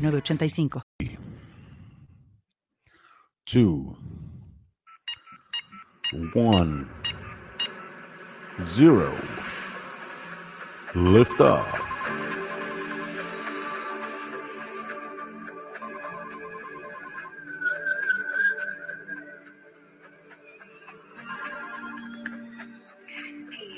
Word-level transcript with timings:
985. 0.00 0.82
Two, 3.44 3.96
one, 6.32 6.88
zero. 8.64 9.12
Lift 10.94 11.40
off. 11.40 11.90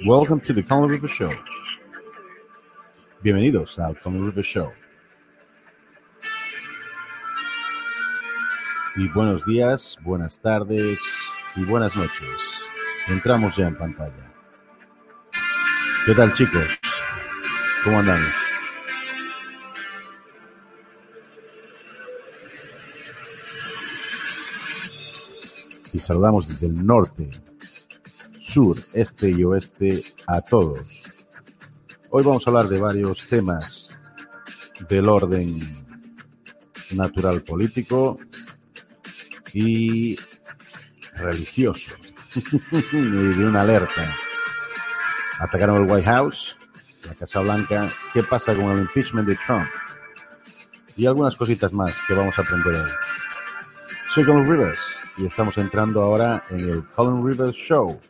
Welcome 0.07 0.41
to 0.43 0.53
the 0.53 0.63
Colin 0.63 0.89
River 0.91 1.09
Show. 1.09 1.31
Bienvenidos 3.23 3.79
al 3.79 3.95
Colin 3.97 4.25
River 4.25 4.43
Show. 4.45 4.73
Y 8.97 9.09
buenos 9.09 9.45
días, 9.47 9.97
buenas 10.03 10.39
tardes 10.39 10.99
y 11.57 11.65
buenas 11.65 11.97
noches. 11.97 12.29
Entramos 13.09 13.57
ya 13.57 13.69
en 13.69 13.77
pantalla. 13.77 14.33
¿Qué 16.05 16.15
tal 16.15 16.35
chicos? 16.35 16.79
¿Cómo 17.85 18.01
andamos? 18.01 18.29
Y 25.95 25.99
saludamos 25.99 26.49
desde 26.49 26.67
el 26.67 26.87
norte, 26.87 27.31
sur, 28.41 28.77
este 28.93 29.31
y 29.31 29.45
oeste 29.45 30.05
a 30.27 30.41
todos. 30.43 31.27
Hoy 32.11 32.25
vamos 32.25 32.47
a 32.47 32.51
hablar 32.51 32.69
de 32.69 32.79
varios 32.79 33.29
temas 33.29 34.03
del 34.89 35.09
orden 35.09 35.59
natural 36.95 37.41
político, 37.43 38.19
y 39.53 40.17
religioso 41.15 41.97
y 42.93 42.97
de 42.97 43.45
una 43.45 43.61
alerta. 43.61 44.03
Atacaron 45.39 45.83
el 45.83 45.91
White 45.91 46.07
House, 46.07 46.57
la 47.07 47.15
Casa 47.15 47.41
Blanca. 47.41 47.93
¿Qué 48.13 48.23
pasa 48.23 48.55
con 48.55 48.71
el 48.73 48.79
impeachment 48.79 49.29
de 49.29 49.37
Trump? 49.47 49.69
Y 50.97 51.07
algunas 51.07 51.37
cositas 51.37 51.73
más 51.73 51.97
que 52.07 52.15
vamos 52.15 52.39
a 52.39 52.43
aprender 52.43 52.75
hoy. 52.75 52.91
Soy 54.15 54.25
Colin 54.25 54.45
Rivers 54.45 54.79
y 55.17 55.27
estamos 55.27 55.57
entrando 55.59 56.03
ahora 56.03 56.43
en 56.51 56.61
el 56.61 56.87
Colin 56.89 57.27
Rivers 57.27 57.57
Show, 57.57 58.01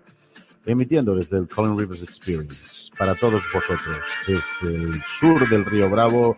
emitiendo 0.66 1.14
desde 1.14 1.38
el 1.38 1.48
Colin 1.48 1.78
Rivers 1.78 2.02
Experience 2.02 2.90
para 2.98 3.14
todos 3.14 3.42
vosotros, 3.52 4.00
desde 4.26 4.74
el 4.74 4.94
sur 5.20 5.48
del 5.48 5.64
Río 5.64 5.88
Bravo 5.88 6.36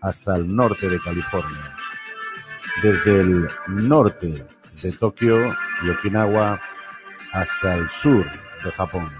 hasta 0.00 0.36
el 0.36 0.54
norte 0.54 0.88
de 0.88 0.98
California 1.00 1.73
desde 2.82 3.18
el 3.18 3.48
norte 3.88 4.32
de 4.82 4.92
Tokio 4.92 5.38
y 5.84 5.90
Okinawa 5.90 6.60
hasta 7.32 7.74
el 7.74 7.88
sur 7.88 8.24
de 8.64 8.70
Japón 8.70 9.10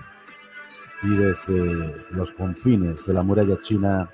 y 1.03 1.09
desde 1.09 1.95
los 2.13 2.33
confines 2.33 3.07
de 3.07 3.15
la 3.15 3.23
muralla 3.23 3.57
china 3.63 4.11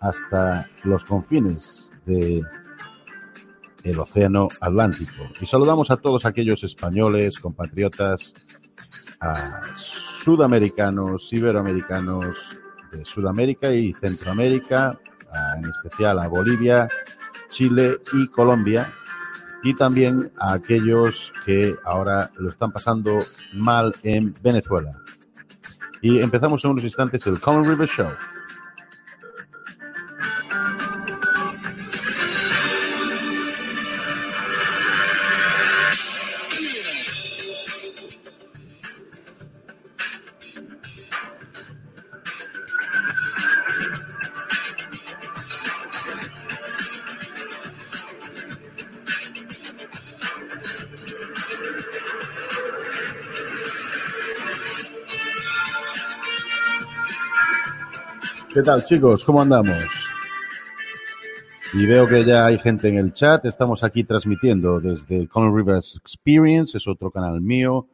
hasta 0.00 0.68
los 0.84 1.04
confines 1.04 1.90
de 2.04 2.42
el 3.84 3.98
océano 3.98 4.48
Atlántico. 4.60 5.24
Y 5.40 5.46
saludamos 5.46 5.90
a 5.90 5.96
todos 5.96 6.24
aquellos 6.24 6.62
españoles, 6.62 7.40
compatriotas, 7.40 8.32
a 9.20 9.62
sudamericanos, 9.76 11.32
iberoamericanos 11.32 12.62
de 12.92 13.04
Sudamérica 13.04 13.72
y 13.72 13.92
Centroamérica, 13.92 14.98
en 15.56 15.68
especial 15.70 16.20
a 16.20 16.28
Bolivia, 16.28 16.88
Chile 17.52 18.00
y 18.14 18.26
Colombia, 18.28 18.92
y 19.62 19.74
también 19.74 20.32
a 20.38 20.54
aquellos 20.54 21.32
que 21.44 21.74
ahora 21.84 22.28
lo 22.38 22.48
están 22.48 22.72
pasando 22.72 23.18
mal 23.54 23.92
en 24.02 24.34
Venezuela. 24.42 24.90
Y 26.00 26.20
empezamos 26.20 26.64
en 26.64 26.72
unos 26.72 26.82
instantes 26.82 27.26
el 27.26 27.38
Common 27.38 27.64
River 27.64 27.88
Show. 27.88 28.08
¿Qué 58.54 58.60
tal 58.60 58.84
chicos? 58.84 59.24
¿Cómo 59.24 59.40
andamos? 59.40 59.88
Y 61.72 61.86
veo 61.86 62.06
que 62.06 62.22
ya 62.22 62.44
hay 62.44 62.58
gente 62.58 62.88
en 62.88 62.98
el 62.98 63.14
chat. 63.14 63.46
Estamos 63.46 63.82
aquí 63.82 64.04
transmitiendo 64.04 64.78
desde 64.78 65.26
Conor 65.26 65.56
Rivers 65.56 65.96
Experience, 65.96 66.76
es 66.76 66.86
otro 66.86 67.10
canal 67.10 67.40
mío. 67.40 67.88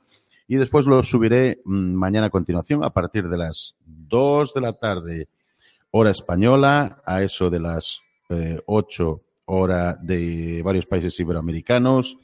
Y 0.48 0.56
después 0.56 0.84
lo 0.86 1.00
subiré 1.04 1.60
mm, 1.64 1.94
mañana 1.94 2.26
a 2.26 2.30
continuación 2.30 2.82
a 2.82 2.90
partir 2.90 3.28
de 3.28 3.38
las 3.38 3.76
2 3.86 4.52
de 4.54 4.60
la 4.60 4.72
tarde, 4.72 5.28
hora 5.92 6.10
española, 6.10 7.02
a 7.04 7.22
eso 7.22 7.50
de 7.50 7.60
las 7.60 8.00
eh, 8.28 8.60
8 8.66 9.22
hora 9.44 9.96
de 10.02 10.60
varios 10.64 10.86
países 10.86 11.20
iberoamericanos 11.20 12.16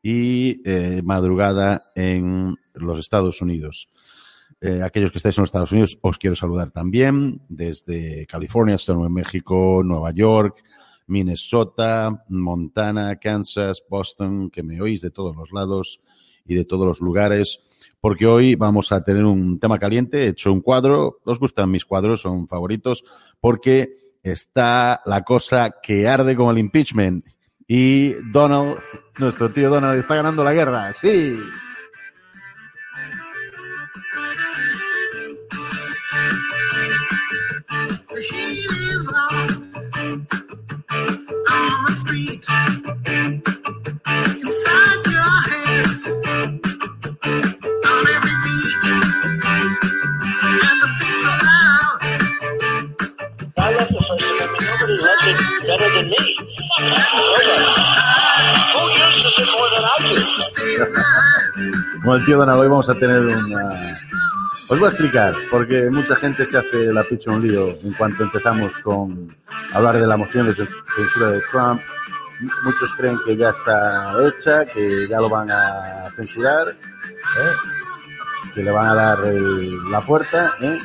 y 0.00 0.62
eh, 0.64 1.02
madrugada 1.02 1.90
en 1.96 2.56
los 2.74 3.00
Estados 3.00 3.42
Unidos. 3.42 3.88
Eh, 4.64 4.80
aquellos 4.80 5.10
que 5.10 5.18
estáis 5.18 5.36
en 5.36 5.42
los 5.42 5.48
Estados 5.48 5.72
Unidos, 5.72 5.98
os 6.02 6.18
quiero 6.18 6.36
saludar 6.36 6.70
también 6.70 7.42
desde 7.48 8.28
California 8.28 8.76
hasta 8.76 8.92
Nuevo 8.92 9.10
México, 9.10 9.82
Nueva 9.84 10.12
York, 10.12 10.62
Minnesota, 11.08 12.24
Montana, 12.28 13.16
Kansas, 13.16 13.82
Boston, 13.88 14.50
que 14.50 14.62
me 14.62 14.80
oís 14.80 15.00
de 15.00 15.10
todos 15.10 15.34
los 15.34 15.50
lados 15.50 16.00
y 16.46 16.54
de 16.54 16.64
todos 16.64 16.86
los 16.86 17.00
lugares, 17.00 17.58
porque 18.00 18.24
hoy 18.24 18.54
vamos 18.54 18.92
a 18.92 19.02
tener 19.02 19.24
un 19.24 19.58
tema 19.58 19.80
caliente. 19.80 20.26
He 20.26 20.28
hecho 20.28 20.52
un 20.52 20.60
cuadro, 20.60 21.18
os 21.24 21.40
gustan 21.40 21.68
mis 21.68 21.84
cuadros, 21.84 22.20
son 22.20 22.46
favoritos, 22.46 23.02
porque 23.40 24.14
está 24.22 25.02
la 25.06 25.24
cosa 25.24 25.74
que 25.82 26.06
arde 26.06 26.36
con 26.36 26.52
el 26.52 26.58
impeachment. 26.58 27.26
Y 27.66 28.12
Donald, 28.30 28.78
nuestro 29.18 29.50
tío 29.50 29.70
Donald, 29.70 29.98
está 29.98 30.14
ganando 30.14 30.44
la 30.44 30.52
guerra. 30.52 30.92
Sí. 30.92 31.36
Como 62.02 62.16
el 62.16 62.24
tío 62.24 62.36
Donald, 62.36 62.60
hoy 62.60 62.68
vamos 62.68 62.88
a 62.88 62.94
tener 62.94 63.20
una... 63.20 64.01
Os 64.72 64.78
voy 64.78 64.88
a 64.88 64.90
explicar, 64.90 65.34
porque 65.50 65.90
mucha 65.90 66.16
gente 66.16 66.46
se 66.46 66.56
hace 66.56 66.90
la 66.90 67.04
picha 67.04 67.30
un 67.30 67.46
lío 67.46 67.68
en 67.84 67.92
cuanto 67.92 68.22
empezamos 68.22 68.72
con 68.78 69.28
hablar 69.74 70.00
de 70.00 70.06
la 70.06 70.16
moción 70.16 70.46
de 70.46 70.54
censura 70.54 71.30
de 71.30 71.42
Trump. 71.50 71.82
Muchos 72.64 72.94
creen 72.96 73.18
que 73.26 73.36
ya 73.36 73.50
está 73.50 74.14
hecha, 74.26 74.64
que 74.64 75.06
ya 75.08 75.18
lo 75.18 75.28
van 75.28 75.50
a 75.50 76.10
censurar, 76.16 76.68
¿eh? 76.70 77.52
que 78.54 78.62
le 78.62 78.70
van 78.70 78.86
a 78.86 78.94
dar 78.94 79.18
la 79.90 80.00
puerta 80.00 80.54
¿eh? 80.62 80.78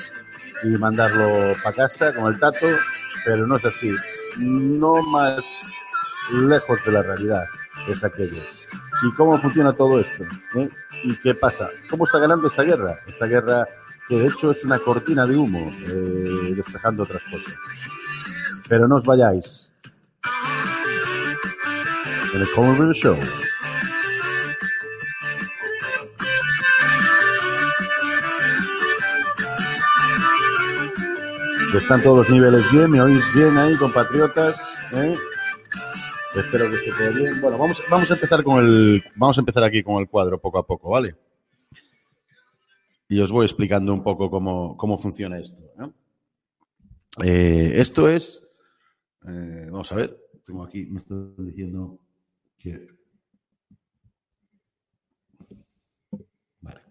y 0.63 0.67
mandarlo 0.71 1.55
para 1.63 1.87
casa 1.87 2.13
con 2.13 2.33
el 2.33 2.37
tato, 2.37 2.67
pero 3.23 3.47
no 3.47 3.55
es 3.55 3.63
así. 3.63 3.95
no 4.35 5.01
más 5.03 5.41
lejos 6.33 6.83
de 6.83 6.91
la 6.91 7.03
realidad 7.03 7.45
es 7.87 8.03
aquello. 8.03 8.43
¿Y 9.03 9.15
cómo 9.15 9.39
funciona 9.41 9.71
todo 9.71 10.01
esto? 10.01 10.25
¿Eh? 10.55 10.67
¿Y 11.03 11.15
qué 11.17 11.33
pasa? 11.33 11.69
¿Cómo 11.89 12.05
está 12.05 12.19
ganando 12.19 12.47
esta 12.47 12.63
guerra? 12.63 12.99
Esta 13.07 13.25
guerra 13.25 13.67
que 14.07 14.15
de 14.15 14.27
hecho 14.27 14.51
es 14.51 14.63
una 14.65 14.79
cortina 14.79 15.25
de 15.25 15.35
humo, 15.35 15.71
eh, 15.85 16.53
despejando 16.55 17.03
otras 17.03 17.21
cosas. 17.23 17.55
Pero 18.69 18.87
no 18.87 18.97
os 18.97 19.05
vayáis. 19.05 19.69
En 22.33 22.41
el 22.41 22.51
Common 22.51 22.93
Show. 22.93 23.17
Están 31.73 32.01
todos 32.01 32.17
los 32.17 32.29
niveles 32.29 32.69
bien, 32.71 32.89
me 32.89 32.99
oís 33.01 33.23
bien 33.35 33.55
ahí, 33.57 33.75
compatriotas. 33.77 34.59
¿Eh? 34.93 35.15
Espero 36.39 36.69
que 36.69 36.75
esté 36.75 36.91
todo 36.91 37.13
bien. 37.13 37.41
Bueno, 37.41 37.57
vamos, 37.57 38.11
a 38.11 38.13
empezar 38.13 38.43
con 38.43 38.63
el, 38.63 39.03
vamos 39.15 39.37
a 39.37 39.41
empezar 39.41 39.63
aquí 39.63 39.81
con 39.83 40.01
el 40.01 40.07
cuadro 40.07 40.39
poco 40.39 40.59
a 40.59 40.65
poco, 40.65 40.89
¿vale? 40.89 41.15
Y 43.09 43.19
os 43.19 43.31
voy 43.31 43.45
explicando 43.45 43.93
un 43.93 44.03
poco 44.03 44.29
cómo, 44.29 44.75
cómo 44.77 44.97
funciona 44.97 45.39
esto. 45.39 45.63
Eh, 47.23 47.73
esto 47.75 48.09
es, 48.09 48.47
eh, 49.27 49.67
vamos 49.71 49.91
a 49.91 49.95
ver, 49.95 50.17
tengo 50.45 50.63
aquí, 50.63 50.85
me 50.85 50.99
están 50.99 51.33
diciendo 51.37 51.99
que 52.57 52.85
Vale. 56.61 56.81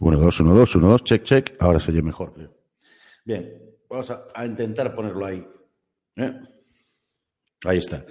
1, 0.00 0.18
2, 0.18 0.40
1, 0.40 0.54
2, 0.54 0.76
1, 0.76 0.88
2, 0.88 1.04
check, 1.04 1.22
check. 1.22 1.56
Ahora 1.60 1.78
se 1.78 1.90
oye 1.90 2.02
mejor, 2.02 2.34
creo. 2.34 2.54
Bien, 3.24 3.62
vamos 3.88 4.10
a, 4.10 4.26
a 4.34 4.44
intentar 4.44 4.94
ponerlo 4.94 5.24
ahí. 5.24 5.46
¿eh? 6.16 6.40
Ahí 7.64 7.78
está. 7.78 8.04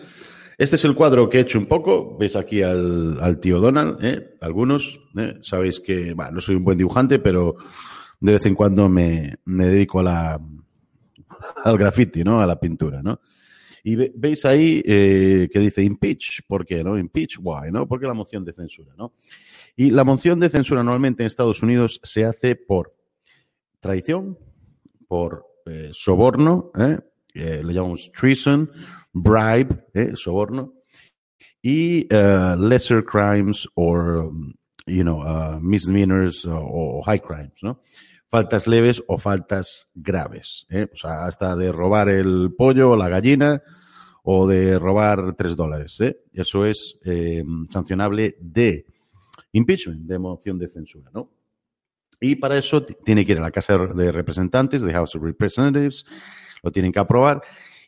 Este 0.57 0.78
es 0.78 0.86
el 0.86 0.96
cuadro 0.96 1.30
que 1.30 1.38
he 1.38 1.42
hecho 1.42 1.60
un 1.60 1.66
poco. 1.66 2.18
Veis 2.18 2.36
aquí 2.36 2.62
al, 2.62 3.40
tío 3.42 3.60
Donald, 3.60 4.04
¿eh? 4.04 4.38
algunos. 4.40 5.02
¿eh? 5.18 5.38
Sabéis 5.42 5.81
que, 5.81 6.13
bueno, 6.13 6.31
no 6.31 6.42
soy 6.42 6.56
un 6.56 6.63
buen 6.63 6.78
dibujante, 6.78 7.19
pero 7.19 7.56
de 8.22 8.34
vez 8.34 8.46
en 8.46 8.56
cuando 8.56 8.88
me, 8.88 9.36
dedico 9.46 10.00
a 10.00 10.04
la, 10.04 10.42
al 11.63 11.78
graffiti, 11.78 12.24
¿no? 12.24 12.40
A 12.40 12.48
la 12.48 12.57
pintura, 12.57 13.04
¿no? 13.04 13.19
Y 13.84 13.96
ve, 13.98 14.13
veis 14.16 14.46
ahí 14.46 14.81
eh, 14.86 15.50
que 15.52 15.60
dice 15.60 15.84
impeach. 15.84 16.44
¿Por 16.48 16.66
qué? 16.66 16.84
¿No? 16.84 16.98
Impeach, 16.98 17.38
why? 17.42 17.69
¿No? 17.72 17.86
Porque 17.86 18.07
la 18.07 18.13
moción 18.13 18.46
de 18.46 18.54
censura, 18.54 18.94
¿no? 18.98 19.13
Y 19.75 19.92
la 19.92 20.06
moción 20.06 20.40
de 20.40 20.48
censura 20.48 20.84
normalmente 20.84 21.24
en 21.24 21.28
Estados 21.28 21.62
Unidos 21.62 22.00
se 22.02 22.24
hace 22.24 22.56
por 22.56 22.96
traición, 23.81 24.40
por 25.07 25.46
eh, 25.66 25.90
soborno, 25.92 26.72
le 27.34 27.74
llamamos 27.74 28.10
treason, 28.13 28.72
bribe, 29.15 29.88
eh, 29.94 30.12
soborno, 30.15 30.73
y 31.62 32.06
uh, 32.13 32.56
lesser 32.59 33.03
crimes 33.03 33.67
or, 33.73 34.29
you 34.85 35.03
know, 35.03 35.21
uh, 35.21 35.57
misdemeanors 35.59 36.45
o 36.45 37.01
high 37.03 37.19
crimes, 37.19 37.56
¿no? 37.63 37.81
Faltas 38.29 38.67
leves 38.67 39.01
o 39.07 39.17
faltas 39.17 39.88
graves, 39.95 40.67
¿eh? 40.69 40.88
o 40.94 40.97
sea, 40.97 41.25
hasta 41.25 41.56
de 41.56 41.71
robar 41.71 42.09
el 42.09 42.53
pollo 42.56 42.91
o 42.91 42.95
la 42.95 43.07
gallina 43.07 43.63
o 44.23 44.47
de 44.47 44.77
robar 44.77 45.35
tres 45.38 45.56
dólares, 45.56 45.95
¿eh? 46.01 46.18
Eso 46.33 46.65
es 46.65 47.00
eh, 47.06 47.44
sancionable 47.69 48.35
de 48.39 48.85
impeachment, 49.53 50.01
de 50.01 50.19
moción 50.19 50.59
de 50.59 50.68
censura, 50.68 51.09
¿no? 51.13 51.31
Y 52.19 52.35
para 52.35 52.57
eso 52.57 52.83
tiene 52.83 53.25
que 53.25 53.31
ir 53.31 53.39
a 53.39 53.44
la 53.44 53.51
Casa 53.51 53.77
de 53.77 54.11
Representantes, 54.11 54.81
de 54.81 54.94
House 54.94 55.15
of 55.15 55.23
Representatives, 55.23 56.06
lo 56.61 56.71
tienen 56.71 56.91
que 56.91 57.00
aprobar 57.00 57.41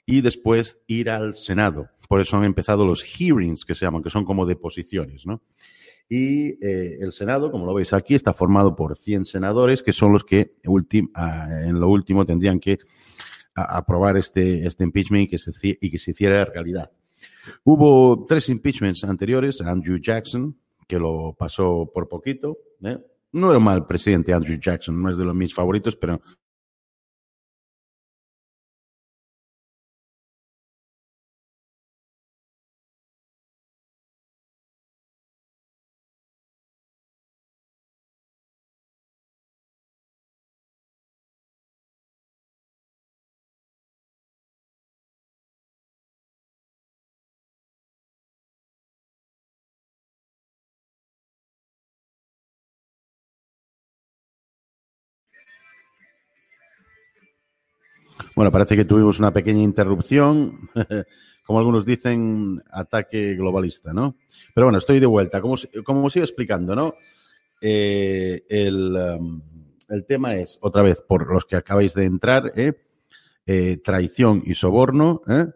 y 0.07 0.21
después 0.21 0.79
ir 0.87 1.11
al 1.11 1.35
Senado. 1.35 1.89
Por 2.07 2.21
eso 2.21 2.37
han 2.37 2.45
empezado 2.45 2.85
los 2.85 3.03
hearings, 3.03 3.65
que 3.65 3.75
se 3.75 3.85
llaman, 3.85 4.01
que 4.01 4.09
son 4.09 4.23
como 4.23 4.45
deposiciones, 4.45 5.25
¿no? 5.25 5.43
Y 6.09 6.65
eh, 6.65 6.99
el 7.01 7.11
Senado, 7.11 7.51
como 7.51 7.65
lo 7.65 7.73
veis 7.73 7.91
aquí, 7.91 8.15
está 8.15 8.33
formado 8.33 8.73
por 8.73 8.97
100 8.97 9.25
senadores, 9.25 9.83
que 9.83 9.91
son 9.91 10.13
los 10.13 10.23
que 10.23 10.55
en 10.63 11.79
lo 11.79 11.89
último 11.89 12.25
tendrían 12.25 12.61
que 12.61 12.79
aprobar 13.53 14.15
este, 14.15 14.65
este 14.65 14.85
impeachment 14.85 15.25
y 15.25 15.27
que, 15.27 15.37
se, 15.37 15.51
y 15.81 15.91
que 15.91 15.99
se 15.99 16.11
hiciera 16.11 16.45
realidad. 16.45 16.89
Hubo 17.65 18.25
tres 18.25 18.47
impeachments 18.47 19.03
anteriores, 19.03 19.59
Andrew 19.59 19.99
Jackson, 19.99 20.55
que 20.87 20.97
lo 20.97 21.35
pasó 21.37 21.91
por 21.93 22.07
poquito. 22.07 22.57
¿eh? 22.81 22.97
No 23.33 23.49
era 23.51 23.59
mal 23.59 23.85
presidente 23.85 24.33
Andrew 24.33 24.57
Jackson, 24.57 25.01
no 25.01 25.09
es 25.09 25.17
de 25.17 25.25
los 25.25 25.35
mis 25.35 25.53
favoritos, 25.53 25.97
pero 25.97 26.21
Bueno, 58.37 58.51
parece 58.51 58.75
que 58.75 58.85
tuvimos 58.85 59.17
una 59.17 59.33
pequeña 59.33 59.63
interrupción, 59.63 60.69
como 61.43 61.57
algunos 61.57 61.87
dicen, 61.87 62.61
ataque 62.69 63.33
globalista, 63.33 63.93
¿no? 63.93 64.15
Pero 64.53 64.67
bueno, 64.67 64.77
estoy 64.77 64.99
de 64.99 65.07
vuelta. 65.07 65.41
Como, 65.41 65.55
como 65.83 66.05
os 66.05 66.15
iba 66.15 66.23
explicando, 66.23 66.75
¿no? 66.75 66.93
Eh, 67.59 68.45
el, 68.47 68.95
um, 68.95 69.41
el, 69.89 70.05
tema 70.05 70.35
es, 70.35 70.59
otra 70.61 70.83
vez, 70.83 71.01
por 71.01 71.33
los 71.33 71.45
que 71.45 71.55
acabáis 71.55 71.95
de 71.95 72.05
entrar, 72.05 72.51
¿eh? 72.55 72.73
Eh, 73.47 73.77
traición 73.83 74.43
y 74.45 74.53
soborno, 74.53 75.23
¿eh? 75.27 75.47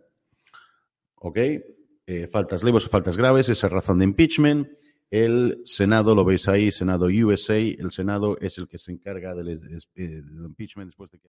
¿ok? 1.17 1.37
Faltas 2.31 2.63
leves 2.63 2.87
o 2.87 2.89
faltas 2.89 3.15
graves, 3.15 3.47
esa 3.49 3.69
razón 3.69 3.99
de 3.99 4.05
impeachment. 4.05 4.67
El 5.11 5.61
Senado, 5.65 6.15
lo 6.15 6.25
veis 6.25 6.47
ahí, 6.47 6.71
Senado 6.71 7.05
USA, 7.05 7.59
el 7.59 7.91
Senado 7.91 8.39
es 8.39 8.57
el 8.57 8.67
que 8.67 8.79
se 8.79 8.91
encarga 8.91 9.35
del 9.35 9.61
impeachment 10.47 10.87
después 10.87 11.11
de 11.11 11.19
que... 11.19 11.29